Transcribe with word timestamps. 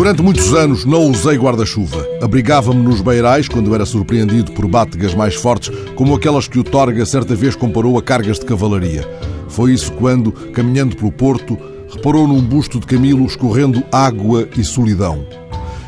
Durante 0.00 0.22
muitos 0.22 0.54
anos 0.54 0.86
não 0.86 1.10
usei 1.10 1.36
guarda-chuva. 1.36 2.06
Abrigava-me 2.22 2.82
nos 2.82 3.02
beirais 3.02 3.46
quando 3.48 3.74
era 3.74 3.84
surpreendido 3.84 4.50
por 4.52 4.66
bátegas 4.66 5.14
mais 5.14 5.34
fortes, 5.34 5.70
como 5.94 6.14
aquelas 6.14 6.48
que 6.48 6.58
o 6.58 6.64
Torga 6.64 7.04
certa 7.04 7.34
vez 7.34 7.54
comparou 7.54 7.98
a 7.98 8.02
cargas 8.02 8.38
de 8.38 8.46
cavalaria. 8.46 9.06
Foi 9.48 9.74
isso 9.74 9.92
quando, 9.92 10.32
caminhando 10.32 10.96
pelo 10.96 11.12
porto, 11.12 11.58
reparou 11.92 12.26
num 12.26 12.40
busto 12.40 12.80
de 12.80 12.86
Camilo 12.86 13.26
escorrendo 13.26 13.84
água 13.92 14.48
e 14.56 14.64
solidão. 14.64 15.26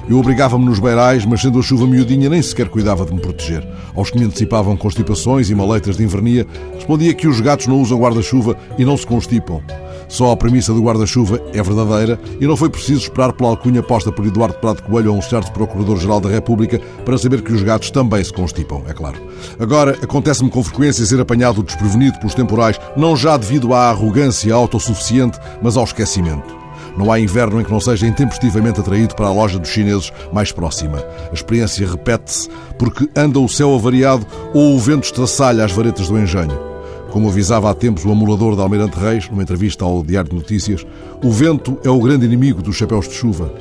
Eu 0.08 0.18
obrigava-me 0.18 0.64
nos 0.64 0.78
beirais, 0.78 1.24
mas 1.24 1.40
sendo 1.40 1.58
a 1.58 1.62
chuva 1.62 1.86
miudinha, 1.86 2.28
nem 2.28 2.42
sequer 2.42 2.68
cuidava 2.68 3.04
de 3.04 3.14
me 3.14 3.20
proteger. 3.20 3.66
Aos 3.94 4.10
que 4.10 4.18
me 4.18 4.24
antecipavam 4.24 4.76
constipações 4.76 5.48
e 5.48 5.54
maleitas 5.54 5.96
de 5.96 6.02
invernia, 6.02 6.46
respondia 6.74 7.14
que 7.14 7.28
os 7.28 7.40
gatos 7.40 7.66
não 7.66 7.80
usam 7.80 7.98
guarda-chuva 7.98 8.56
e 8.76 8.84
não 8.84 8.96
se 8.96 9.06
constipam. 9.06 9.60
Só 10.08 10.30
a 10.30 10.36
premissa 10.36 10.74
do 10.74 10.82
guarda-chuva 10.82 11.40
é 11.54 11.62
verdadeira 11.62 12.20
e 12.38 12.46
não 12.46 12.56
foi 12.56 12.68
preciso 12.68 13.00
esperar 13.00 13.32
pela 13.32 13.48
alcunha 13.50 13.82
posta 13.82 14.12
por 14.12 14.26
Eduardo 14.26 14.58
Prado 14.58 14.82
Coelho 14.82 15.10
a 15.10 15.14
um 15.14 15.22
certo 15.22 15.52
Procurador-Geral 15.52 16.20
da 16.20 16.28
República 16.28 16.78
para 17.04 17.16
saber 17.16 17.40
que 17.40 17.52
os 17.52 17.62
gatos 17.62 17.90
também 17.90 18.22
se 18.22 18.32
constipam, 18.32 18.82
é 18.86 18.92
claro. 18.92 19.16
Agora, 19.58 19.96
acontece-me 20.02 20.50
com 20.50 20.62
frequência 20.62 21.06
ser 21.06 21.20
apanhado 21.20 21.62
desprevenido 21.62 22.18
pelos 22.18 22.34
temporais, 22.34 22.78
não 22.94 23.16
já 23.16 23.38
devido 23.38 23.72
à 23.72 23.88
arrogância 23.88 24.52
autossuficiente, 24.54 25.38
mas 25.62 25.78
ao 25.78 25.84
esquecimento. 25.84 26.61
Não 26.96 27.10
há 27.10 27.18
inverno 27.18 27.60
em 27.60 27.64
que 27.64 27.70
não 27.70 27.80
seja 27.80 28.06
intempestivamente 28.06 28.80
atraído 28.80 29.14
para 29.14 29.26
a 29.26 29.32
loja 29.32 29.58
dos 29.58 29.70
chineses 29.70 30.12
mais 30.32 30.52
próxima. 30.52 30.98
A 31.30 31.34
experiência 31.34 31.88
repete-se 31.88 32.48
porque 32.78 33.08
anda 33.16 33.40
o 33.40 33.48
céu 33.48 33.74
avariado 33.74 34.26
ou 34.52 34.74
o 34.74 34.78
vento 34.78 35.04
estraçalha 35.04 35.64
as 35.64 35.72
varetas 35.72 36.08
do 36.08 36.18
engenho. 36.18 36.72
Como 37.12 37.28
avisava 37.28 37.70
há 37.70 37.74
tempos 37.74 38.06
o 38.06 38.10
amulador 38.10 38.56
de 38.56 38.62
Almirante 38.62 38.98
Reis, 38.98 39.28
numa 39.28 39.42
entrevista 39.42 39.84
ao 39.84 40.02
Diário 40.02 40.30
de 40.30 40.36
Notícias, 40.36 40.86
o 41.22 41.30
vento 41.30 41.78
é 41.84 41.90
o 41.90 42.00
grande 42.00 42.24
inimigo 42.24 42.62
dos 42.62 42.74
chapéus 42.74 43.06
de 43.06 43.14
chuva. 43.14 43.52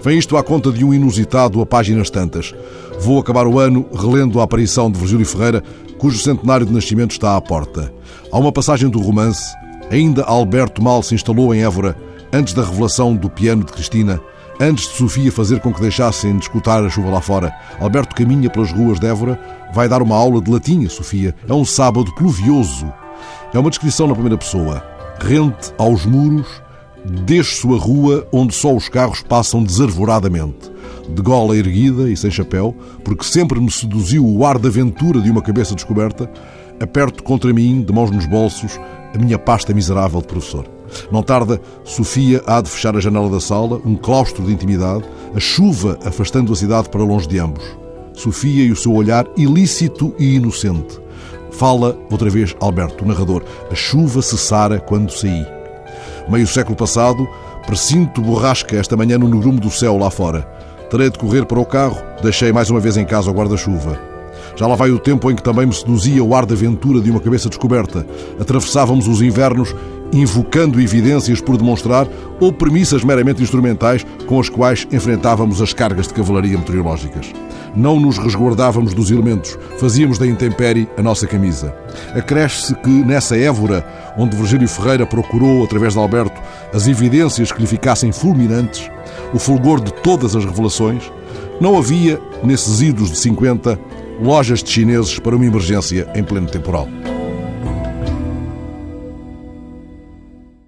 Vem 0.00 0.16
isto 0.16 0.36
à 0.36 0.44
conta 0.44 0.70
de 0.70 0.84
um 0.84 0.94
inusitado 0.94 1.60
a 1.60 1.66
páginas 1.66 2.08
tantas. 2.08 2.54
Vou 3.00 3.18
acabar 3.18 3.48
o 3.48 3.58
ano 3.58 3.84
relendo 3.92 4.38
a 4.38 4.44
aparição 4.44 4.88
de 4.88 4.98
Virgílio 4.98 5.26
Ferreira, 5.26 5.60
cujo 5.98 6.20
centenário 6.20 6.64
de 6.64 6.72
nascimento 6.72 7.10
está 7.10 7.36
à 7.36 7.40
porta. 7.40 7.92
Há 8.30 8.38
uma 8.38 8.52
passagem 8.52 8.88
do 8.88 9.00
romance. 9.00 9.56
Ainda 9.90 10.22
Alberto 10.22 10.80
mal 10.80 11.02
se 11.02 11.16
instalou 11.16 11.52
em 11.52 11.64
Évora, 11.64 11.96
antes 12.32 12.54
da 12.54 12.64
revelação 12.64 13.14
do 13.14 13.28
piano 13.28 13.64
de 13.64 13.72
Cristina, 13.72 14.20
antes 14.60 14.88
de 14.88 14.96
Sofia 14.96 15.32
fazer 15.32 15.60
com 15.60 15.72
que 15.72 15.80
deixassem 15.80 16.36
de 16.36 16.42
escutar 16.42 16.84
a 16.84 16.90
chuva 16.90 17.10
lá 17.10 17.20
fora. 17.20 17.52
Alberto 17.80 18.14
caminha 18.14 18.50
pelas 18.50 18.70
ruas 18.70 19.00
de 19.00 19.06
Évora, 19.06 19.40
vai 19.72 19.88
dar 19.88 20.02
uma 20.02 20.16
aula 20.16 20.40
de 20.40 20.50
latim 20.50 20.84
a 20.84 20.90
Sofia. 20.90 21.34
É 21.48 21.52
um 21.52 21.64
sábado 21.64 22.14
pluvioso. 22.14 22.92
É 23.52 23.58
uma 23.58 23.70
descrição 23.70 24.06
na 24.06 24.12
primeira 24.12 24.36
pessoa. 24.36 24.84
Rente 25.20 25.72
aos 25.78 26.04
muros, 26.06 26.46
desce 27.24 27.56
sua 27.56 27.78
rua 27.78 28.26
onde 28.32 28.54
só 28.54 28.74
os 28.74 28.88
carros 28.88 29.22
passam 29.22 29.62
desarvoradamente. 29.62 30.70
De 31.08 31.22
gola 31.22 31.56
erguida 31.56 32.08
e 32.08 32.16
sem 32.16 32.30
chapéu, 32.30 32.74
porque 33.02 33.24
sempre 33.24 33.58
me 33.58 33.70
seduziu 33.70 34.24
o 34.24 34.44
ar 34.44 34.58
de 34.58 34.68
aventura 34.68 35.20
de 35.20 35.30
uma 35.30 35.42
cabeça 35.42 35.74
descoberta, 35.74 36.30
aperto 36.80 37.22
contra 37.22 37.52
mim, 37.52 37.82
de 37.82 37.92
mãos 37.92 38.10
nos 38.10 38.26
bolsos, 38.26 38.78
a 39.12 39.18
minha 39.18 39.38
pasta 39.38 39.74
miserável 39.74 40.20
de 40.20 40.28
professor. 40.28 40.79
Não 41.10 41.22
tarda, 41.22 41.60
Sofia 41.84 42.42
há 42.46 42.60
de 42.60 42.70
fechar 42.70 42.96
a 42.96 43.00
janela 43.00 43.28
da 43.28 43.40
sala, 43.40 43.80
um 43.84 43.96
claustro 43.96 44.44
de 44.44 44.52
intimidade, 44.52 45.04
a 45.34 45.40
chuva 45.40 45.98
afastando 46.04 46.52
a 46.52 46.56
cidade 46.56 46.88
para 46.88 47.02
longe 47.02 47.28
de 47.28 47.38
ambos. 47.38 47.64
Sofia 48.14 48.64
e 48.64 48.72
o 48.72 48.76
seu 48.76 48.92
olhar 48.92 49.26
ilícito 49.36 50.14
e 50.18 50.34
inocente. 50.36 51.00
Fala 51.52 51.98
outra 52.10 52.30
vez 52.30 52.54
Alberto, 52.60 53.04
o 53.04 53.08
narrador. 53.08 53.42
A 53.70 53.74
chuva 53.74 54.22
cessara 54.22 54.78
quando 54.78 55.12
saí. 55.12 55.46
Meio 56.28 56.46
século 56.46 56.76
passado, 56.76 57.26
precinto 57.66 58.20
borrasca 58.20 58.76
esta 58.76 58.96
manhã 58.96 59.18
no 59.18 59.28
negrume 59.28 59.58
do 59.58 59.70
céu 59.70 59.96
lá 59.96 60.10
fora. 60.10 60.42
Terei 60.90 61.10
de 61.10 61.18
correr 61.18 61.46
para 61.46 61.60
o 61.60 61.64
carro, 61.64 61.98
deixei 62.22 62.52
mais 62.52 62.70
uma 62.70 62.80
vez 62.80 62.96
em 62.96 63.04
casa 63.04 63.30
o 63.30 63.34
guarda-chuva. 63.34 63.98
Já 64.56 64.66
lá 64.66 64.74
vai 64.74 64.90
o 64.90 64.98
tempo 64.98 65.30
em 65.30 65.36
que 65.36 65.42
também 65.42 65.66
me 65.66 65.72
seduzia 65.72 66.22
o 66.22 66.34
ar 66.34 66.44
de 66.44 66.52
aventura 66.52 67.00
de 67.00 67.10
uma 67.10 67.20
cabeça 67.20 67.48
descoberta. 67.48 68.06
Atravessávamos 68.38 69.06
os 69.06 69.22
invernos 69.22 69.74
invocando 70.12 70.80
evidências 70.80 71.40
por 71.40 71.56
demonstrar 71.56 72.06
ou 72.40 72.52
premissas 72.52 73.04
meramente 73.04 73.42
instrumentais 73.42 74.04
com 74.26 74.40
as 74.40 74.48
quais 74.48 74.86
enfrentávamos 74.92 75.60
as 75.60 75.72
cargas 75.72 76.08
de 76.08 76.14
cavalaria 76.14 76.58
meteorológicas 76.58 77.32
não 77.74 78.00
nos 78.00 78.18
resguardávamos 78.18 78.94
dos 78.94 79.10
elementos, 79.10 79.58
fazíamos 79.78 80.18
da 80.18 80.26
intempérie 80.26 80.88
a 80.96 81.02
nossa 81.02 81.26
camisa. 81.26 81.74
Acresce-se 82.14 82.74
que 82.74 82.88
nessa 82.88 83.36
Évora, 83.36 83.86
onde 84.16 84.36
Virgílio 84.36 84.68
Ferreira 84.68 85.06
procurou, 85.06 85.64
através 85.64 85.94
de 85.94 85.98
Alberto, 85.98 86.40
as 86.72 86.86
evidências 86.86 87.52
que 87.52 87.60
lhe 87.60 87.66
ficassem 87.66 88.12
fulminantes, 88.12 88.90
o 89.32 89.38
fulgor 89.38 89.80
de 89.80 89.92
todas 89.92 90.34
as 90.34 90.44
revelações, 90.44 91.10
não 91.60 91.76
havia, 91.76 92.20
nesses 92.42 92.80
idos 92.80 93.10
de 93.10 93.18
50, 93.18 93.78
lojas 94.22 94.62
de 94.62 94.70
chineses 94.70 95.18
para 95.18 95.36
uma 95.36 95.46
emergência 95.46 96.08
em 96.14 96.22
pleno 96.22 96.48
temporal. 96.48 96.88